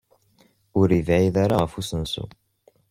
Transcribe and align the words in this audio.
Ur 0.79 0.87
yebɛid 0.97 1.35
ara 1.43 1.55
ɣef 1.61 1.73
usensu. 1.79 2.25